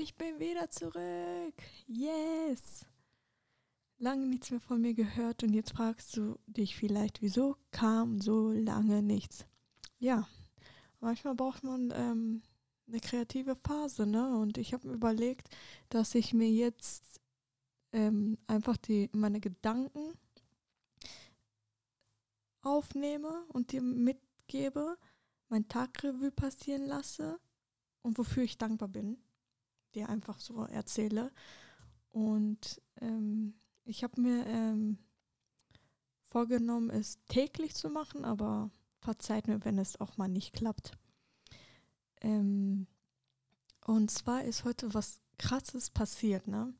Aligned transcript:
Ich 0.00 0.16
bin 0.16 0.40
wieder 0.40 0.68
zurück. 0.70 1.54
Yes. 1.86 2.84
Lange 3.98 4.26
nichts 4.26 4.50
mehr 4.50 4.58
von 4.58 4.80
mir 4.80 4.92
gehört 4.92 5.44
und 5.44 5.54
jetzt 5.54 5.70
fragst 5.70 6.16
du 6.16 6.36
dich 6.48 6.74
vielleicht, 6.74 7.22
wieso 7.22 7.56
kam 7.70 8.20
so 8.20 8.50
lange 8.50 9.02
nichts? 9.02 9.46
Ja, 10.00 10.28
manchmal 10.98 11.36
braucht 11.36 11.62
man 11.62 11.92
ähm, 11.94 12.42
eine 12.88 12.98
kreative 12.98 13.54
Phase, 13.54 14.04
ne? 14.04 14.36
Und 14.36 14.58
ich 14.58 14.74
habe 14.74 14.88
mir 14.88 14.94
überlegt, 14.94 15.48
dass 15.90 16.16
ich 16.16 16.34
mir 16.34 16.50
jetzt 16.50 17.20
ähm, 17.92 18.36
einfach 18.48 18.76
die, 18.76 19.10
meine 19.12 19.38
Gedanken 19.38 20.18
aufnehme 22.62 23.44
und 23.52 23.70
dir 23.70 23.80
mitgebe, 23.80 24.98
mein 25.48 25.68
Tagrevue 25.68 26.32
passieren 26.32 26.84
lasse 26.84 27.38
und 28.02 28.18
wofür 28.18 28.42
ich 28.42 28.58
dankbar 28.58 28.88
bin, 28.88 29.18
dir 29.94 30.08
einfach 30.08 30.40
so 30.40 30.64
erzähle. 30.64 31.32
Und 32.10 32.80
ähm, 33.00 33.54
ich 33.84 34.04
habe 34.04 34.20
mir 34.20 34.46
ähm, 34.46 34.98
vorgenommen, 36.30 36.90
es 36.90 37.18
täglich 37.28 37.74
zu 37.74 37.90
machen, 37.90 38.24
aber 38.24 38.70
verzeiht 38.98 39.48
mir, 39.48 39.64
wenn 39.64 39.78
es 39.78 40.00
auch 40.00 40.16
mal 40.16 40.28
nicht 40.28 40.52
klappt. 40.52 40.92
Ähm, 42.20 42.86
und 43.86 44.10
zwar 44.10 44.44
ist 44.44 44.64
heute 44.64 44.94
was 44.94 45.20
Krasses 45.38 45.90
passiert, 45.90 46.46
ne? 46.46 46.72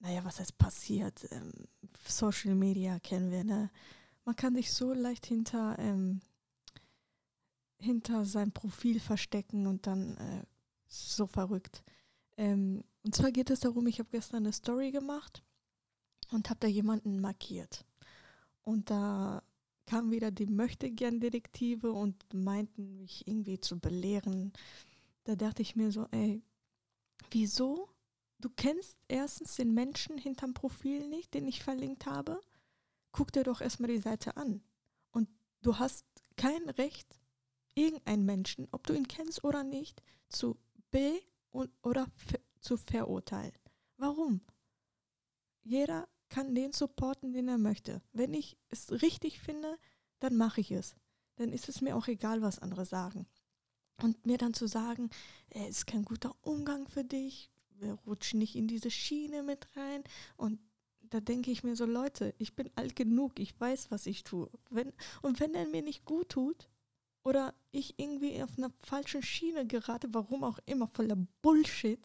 Naja, 0.00 0.24
was 0.24 0.40
ist 0.40 0.58
passiert? 0.58 1.26
Ähm, 1.30 1.52
Social 2.06 2.54
Media 2.54 2.98
kennen 3.00 3.30
wir, 3.30 3.44
ne? 3.44 3.70
Man 4.24 4.36
kann 4.36 4.54
sich 4.54 4.72
so 4.72 4.92
leicht 4.92 5.26
hinter, 5.26 5.78
ähm, 5.78 6.20
hinter 7.78 8.24
sein 8.24 8.52
Profil 8.52 9.00
verstecken 9.00 9.66
und 9.66 9.86
dann 9.86 10.16
äh, 10.16 10.42
so 10.86 11.26
verrückt. 11.26 11.82
Ähm, 12.38 12.84
und 13.02 13.14
zwar 13.14 13.32
geht 13.32 13.50
es 13.50 13.60
darum, 13.60 13.86
ich 13.88 13.98
habe 13.98 14.08
gestern 14.10 14.38
eine 14.38 14.52
Story 14.52 14.92
gemacht 14.92 15.42
und 16.30 16.48
habe 16.48 16.60
da 16.60 16.68
jemanden 16.68 17.20
markiert. 17.20 17.84
Und 18.62 18.90
da 18.90 19.42
kamen 19.86 20.12
wieder 20.12 20.30
die 20.30 20.46
Möchtegern-Detektive 20.46 21.92
und 21.92 22.32
meinten, 22.32 22.98
mich 22.98 23.26
irgendwie 23.26 23.58
zu 23.58 23.80
belehren. 23.80 24.52
Da 25.24 25.34
dachte 25.34 25.62
ich 25.62 25.74
mir 25.74 25.90
so, 25.90 26.06
ey, 26.12 26.42
wieso? 27.30 27.88
Du 28.38 28.50
kennst 28.50 28.96
erstens 29.08 29.56
den 29.56 29.74
Menschen 29.74 30.16
hinterm 30.16 30.54
Profil 30.54 31.08
nicht, 31.08 31.34
den 31.34 31.48
ich 31.48 31.64
verlinkt 31.64 32.06
habe. 32.06 32.40
Guck 33.10 33.32
dir 33.32 33.42
doch 33.42 33.60
erstmal 33.60 33.90
die 33.90 33.98
Seite 33.98 34.36
an. 34.36 34.62
Und 35.10 35.28
du 35.62 35.78
hast 35.78 36.04
kein 36.36 36.68
Recht, 36.68 37.18
irgendeinen 37.74 38.24
Menschen, 38.24 38.68
ob 38.70 38.86
du 38.86 38.94
ihn 38.94 39.08
kennst 39.08 39.42
oder 39.42 39.64
nicht, 39.64 40.02
zu 40.28 40.56
be- 40.92 41.20
und, 41.20 41.37
oder 41.52 42.06
zu 42.60 42.76
verurteilen. 42.76 43.52
Warum? 43.96 44.40
Jeder 45.62 46.08
kann 46.28 46.54
den 46.54 46.72
supporten, 46.72 47.32
den 47.32 47.48
er 47.48 47.58
möchte. 47.58 48.02
Wenn 48.12 48.34
ich 48.34 48.58
es 48.68 48.90
richtig 49.02 49.40
finde, 49.40 49.78
dann 50.20 50.36
mache 50.36 50.60
ich 50.60 50.70
es. 50.70 50.96
Dann 51.36 51.52
ist 51.52 51.68
es 51.68 51.80
mir 51.80 51.96
auch 51.96 52.08
egal, 52.08 52.42
was 52.42 52.58
andere 52.58 52.84
sagen. 52.84 53.26
Und 54.02 54.26
mir 54.26 54.38
dann 54.38 54.54
zu 54.54 54.66
sagen, 54.66 55.10
es 55.50 55.78
ist 55.78 55.86
kein 55.86 56.04
guter 56.04 56.34
Umgang 56.42 56.88
für 56.88 57.04
dich, 57.04 57.50
wir 57.80 57.94
rutschen 58.06 58.38
nicht 58.38 58.56
in 58.56 58.68
diese 58.68 58.90
Schiene 58.90 59.42
mit 59.42 59.76
rein. 59.76 60.04
Und 60.36 60.60
da 61.00 61.20
denke 61.20 61.50
ich 61.50 61.64
mir 61.64 61.76
so, 61.76 61.86
Leute, 61.86 62.34
ich 62.38 62.54
bin 62.54 62.70
alt 62.74 62.94
genug, 62.96 63.38
ich 63.38 63.58
weiß, 63.58 63.90
was 63.90 64.06
ich 64.06 64.24
tue. 64.24 64.50
Wenn, 64.70 64.92
und 65.22 65.40
wenn 65.40 65.54
er 65.54 65.66
mir 65.66 65.82
nicht 65.82 66.04
gut 66.04 66.28
tut 66.30 66.68
oder 67.28 67.54
ich 67.72 67.98
irgendwie 67.98 68.42
auf 68.42 68.56
einer 68.56 68.72
falschen 68.80 69.22
Schiene 69.22 69.66
gerate, 69.66 70.08
warum 70.12 70.44
auch 70.44 70.58
immer, 70.64 70.88
voller 70.88 71.16
Bullshit, 71.42 72.00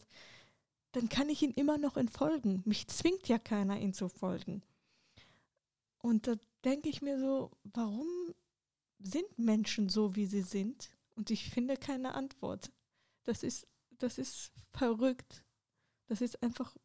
dann 0.92 1.08
kann 1.08 1.30
ich 1.30 1.40
ihn 1.40 1.52
immer 1.52 1.78
noch 1.78 1.96
entfolgen. 1.96 2.62
Mich 2.66 2.88
zwingt 2.88 3.26
ja 3.26 3.38
keiner, 3.38 3.80
ihn 3.80 3.94
zu 3.94 4.10
folgen. 4.10 4.62
Und 6.02 6.26
da 6.26 6.34
denke 6.62 6.90
ich 6.90 7.00
mir 7.00 7.18
so, 7.18 7.50
warum 7.62 8.06
sind 8.98 9.38
Menschen 9.38 9.88
so, 9.88 10.14
wie 10.14 10.26
sie 10.26 10.42
sind? 10.42 10.90
Und 11.16 11.30
ich 11.30 11.48
finde 11.48 11.78
keine 11.78 12.12
Antwort. 12.12 12.70
Das 13.22 13.42
ist, 13.42 13.66
das 13.98 14.18
ist 14.18 14.52
verrückt. 14.74 15.42
Das 16.06 16.20
ist 16.20 16.42
einfach 16.42 16.76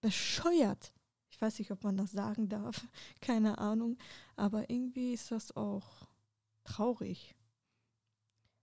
bescheuert. 0.00 0.94
Ich 1.28 1.38
weiß 1.38 1.58
nicht, 1.58 1.72
ob 1.72 1.84
man 1.84 1.98
das 1.98 2.12
sagen 2.12 2.48
darf. 2.48 2.86
Keine 3.20 3.58
Ahnung. 3.58 3.98
Aber 4.34 4.70
irgendwie 4.70 5.12
ist 5.12 5.30
das 5.30 5.54
auch 5.54 6.08
traurig, 6.68 7.34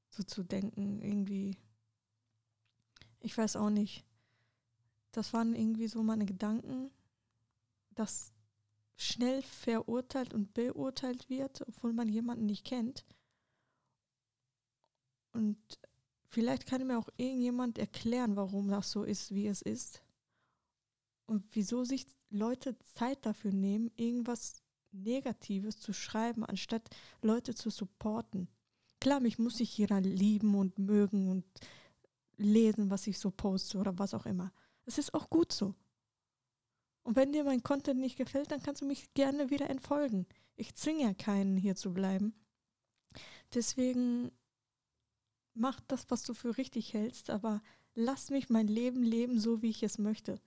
so 0.09 0.23
zu 0.23 0.43
denken. 0.43 1.01
Irgendwie. 1.01 1.57
Ich 3.19 3.37
weiß 3.37 3.55
auch 3.55 3.69
nicht 3.69 4.05
das 5.15 5.31
waren 5.33 5.55
irgendwie 5.55 5.87
so 5.87 6.03
meine 6.03 6.25
Gedanken, 6.25 6.91
dass 7.91 8.33
schnell 8.97 9.41
verurteilt 9.41 10.33
und 10.33 10.53
beurteilt 10.53 11.29
wird, 11.29 11.65
obwohl 11.67 11.93
man 11.93 12.09
jemanden 12.09 12.45
nicht 12.45 12.65
kennt. 12.65 13.05
Und 15.31 15.57
vielleicht 16.27 16.65
kann 16.65 16.85
mir 16.85 16.97
auch 16.97 17.09
irgendjemand 17.17 17.77
erklären, 17.77 18.35
warum 18.35 18.67
das 18.69 18.91
so 18.91 19.03
ist, 19.03 19.33
wie 19.33 19.47
es 19.47 19.61
ist. 19.61 20.01
Und 21.25 21.43
wieso 21.55 21.83
sich 21.83 22.05
Leute 22.29 22.77
Zeit 22.83 23.25
dafür 23.25 23.51
nehmen, 23.51 23.91
irgendwas 23.95 24.63
Negatives 25.03 25.79
zu 25.79 25.93
schreiben, 25.93 26.45
anstatt 26.45 26.89
Leute 27.21 27.53
zu 27.55 27.69
supporten. 27.69 28.47
Klar, 28.99 29.19
mich 29.19 29.37
muss 29.37 29.57
sich 29.57 29.77
jeder 29.77 30.01
lieben 30.01 30.55
und 30.55 30.79
mögen 30.79 31.29
und 31.29 31.45
lesen, 32.37 32.89
was 32.89 33.07
ich 33.07 33.19
so 33.19 33.31
poste 33.31 33.77
oder 33.77 33.97
was 33.99 34.13
auch 34.13 34.25
immer. 34.25 34.51
Es 34.85 34.97
ist 34.97 35.13
auch 35.13 35.29
gut 35.29 35.51
so. 35.51 35.75
Und 37.03 37.15
wenn 37.15 37.31
dir 37.31 37.43
mein 37.43 37.61
Content 37.61 37.99
nicht 37.99 38.17
gefällt, 38.17 38.51
dann 38.51 38.63
kannst 38.63 38.81
du 38.81 38.85
mich 38.85 39.13
gerne 39.13 39.49
wieder 39.49 39.69
entfolgen. 39.69 40.25
Ich 40.55 40.75
zwinge 40.75 41.03
ja 41.03 41.13
keinen 41.13 41.57
hier 41.57 41.75
zu 41.75 41.93
bleiben. 41.93 42.33
Deswegen 43.53 44.31
mach 45.53 45.79
das, 45.81 46.05
was 46.09 46.23
du 46.23 46.33
für 46.33 46.57
richtig 46.57 46.93
hältst, 46.93 47.29
aber 47.29 47.61
lass 47.93 48.31
mich 48.31 48.49
mein 48.49 48.67
Leben 48.67 49.03
leben, 49.03 49.39
so 49.39 49.61
wie 49.61 49.69
ich 49.69 49.83
es 49.83 49.97
möchte. 49.97 50.41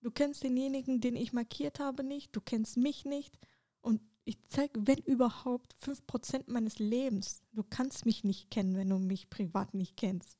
Du 0.00 0.10
kennst 0.10 0.44
denjenigen, 0.44 1.00
den 1.00 1.16
ich 1.16 1.32
markiert 1.32 1.80
habe, 1.80 2.04
nicht, 2.04 2.36
du 2.36 2.40
kennst 2.40 2.76
mich 2.76 3.04
nicht 3.04 3.38
und 3.80 4.00
ich 4.24 4.38
zeige, 4.48 4.86
wenn 4.86 4.98
überhaupt, 4.98 5.74
5% 5.82 6.50
meines 6.52 6.78
Lebens. 6.78 7.42
Du 7.52 7.62
kannst 7.62 8.04
mich 8.04 8.24
nicht 8.24 8.50
kennen, 8.50 8.76
wenn 8.76 8.90
du 8.90 8.98
mich 8.98 9.30
privat 9.30 9.72
nicht 9.72 9.96
kennst. 9.96 10.38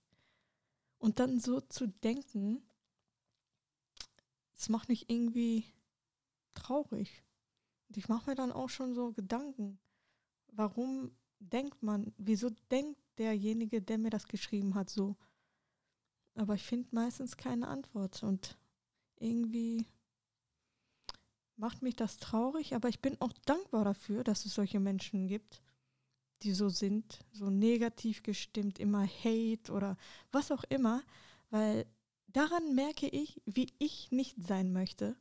Und 0.99 1.19
dann 1.19 1.41
so 1.41 1.61
zu 1.61 1.87
denken, 1.89 2.63
das 4.57 4.69
macht 4.69 4.89
mich 4.89 5.09
irgendwie 5.09 5.65
traurig. 6.53 7.25
Und 7.89 7.97
ich 7.97 8.09
mache 8.09 8.29
mir 8.29 8.37
dann 8.37 8.53
auch 8.53 8.69
schon 8.69 8.95
so 8.95 9.13
Gedanken. 9.13 9.79
Warum 10.49 11.13
denkt 11.39 11.83
man, 11.83 12.13
wieso 12.19 12.51
denkt 12.71 13.01
derjenige, 13.17 13.81
der 13.81 13.99
mir 13.99 14.11
das 14.11 14.29
geschrieben 14.29 14.75
hat, 14.75 14.91
so? 14.91 15.17
Aber 16.35 16.55
ich 16.55 16.63
finde 16.63 16.89
meistens 16.93 17.37
keine 17.37 17.69
Antwort 17.69 18.23
und 18.23 18.59
irgendwie 19.17 19.87
macht 21.59 21.83
mich 21.83 21.97
das 21.97 22.19
traurig, 22.19 22.75
aber 22.75 22.89
ich 22.89 23.01
bin 23.01 23.21
auch 23.21 23.33
dankbar 23.45 23.85
dafür, 23.85 24.25
dass 24.25 24.47
es 24.47 24.55
solche 24.55 24.81
Menschen 24.81 25.27
gibt, 25.27 25.63
die 26.43 26.53
so 26.53 26.69
sind, 26.69 27.19
so 27.33 27.51
negativ 27.51 28.23
gestimmt, 28.23 28.79
immer 28.79 29.07
Hate 29.07 29.73
oder 29.73 29.97
was 30.31 30.53
auch 30.53 30.65
immer, 30.69 31.03
weil 31.51 31.87
daran 32.29 32.75
merke 32.75 33.09
ich, 33.09 33.43
wie 33.45 33.73
ich 33.79 34.11
nicht 34.13 34.37
sein 34.41 34.73
möchte 34.73 35.17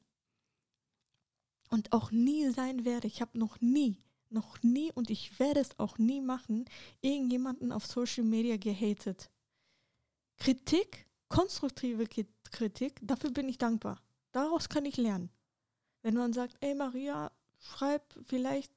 und 1.70 1.92
auch 1.92 2.12
nie 2.12 2.50
sein 2.50 2.86
werde. 2.86 3.08
Ich 3.08 3.22
habe 3.22 3.38
noch 3.38 3.60
nie, 3.60 4.04
noch 4.30 4.62
nie 4.62 4.92
und 4.92 5.10
ich 5.10 5.40
werde 5.40 5.60
es 5.60 5.80
auch 5.80 5.98
nie 5.98 6.22
machen, 6.22 6.66
irgendjemanden 7.02 7.72
auf 7.72 7.86
Social 7.86 8.24
Media 8.24 8.58
gehatet. 8.58 9.32
Kritik, 10.38 11.08
konstruktive 11.30 12.06
Kritik, 12.52 13.00
dafür 13.02 13.32
bin 13.32 13.50
ich 13.50 13.58
dankbar. 13.58 14.02
Daraus 14.34 14.70
kann 14.70 14.86
ich 14.86 14.98
lernen. 14.98 15.32
Wenn 16.08 16.16
man 16.16 16.32
sagt, 16.32 16.56
ey 16.62 16.74
Maria, 16.74 17.34
schreib 17.60 18.02
vielleicht 18.28 18.72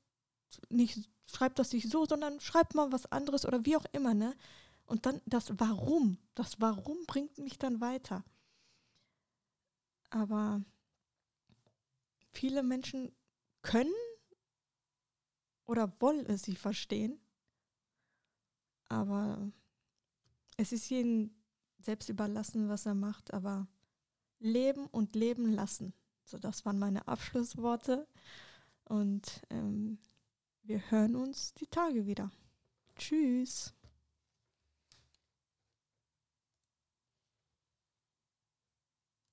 nicht, 0.69 1.09
schreib 1.27 1.55
das 1.55 1.73
nicht 1.73 1.88
so, 1.88 2.05
sondern 2.05 2.41
schreib 2.41 2.75
mal 2.75 2.91
was 2.91 3.06
anderes 3.06 3.47
oder 3.47 3.65
wie 3.65 3.77
auch 3.77 3.85
immer, 3.93 4.15
ne? 4.15 4.37
Und 4.85 5.06
dann 5.06 5.21
das 5.27 5.53
Warum, 5.61 6.19
das 6.35 6.61
Warum 6.61 7.06
bringt 7.06 7.38
mich 7.38 7.56
dann 7.56 7.81
weiter. 7.81 8.25
Aber 10.09 10.65
viele 12.32 12.65
Menschen 12.65 13.15
können 13.62 13.94
oder 15.67 15.93
wollen 16.00 16.26
es 16.26 16.43
sie 16.43 16.56
verstehen. 16.56 17.21
Aber 18.88 19.53
es 20.56 20.73
ist 20.73 20.91
jedem 20.91 21.33
selbst 21.79 22.09
überlassen, 22.09 22.69
was 22.69 22.87
er 22.87 22.94
macht. 22.94 23.33
Aber 23.33 23.69
leben 24.41 24.88
und 24.88 25.15
leben 25.15 25.53
lassen. 25.53 25.94
So, 26.31 26.38
das 26.38 26.65
waren 26.65 26.79
meine 26.79 27.09
Abschlussworte. 27.09 28.06
Und 28.85 29.43
ähm, 29.50 29.99
wir 30.62 30.81
hören 30.91 31.17
uns 31.17 31.55
die 31.55 31.67
Tage 31.67 32.06
wieder. 32.06 32.31
Tschüss. 32.94 33.75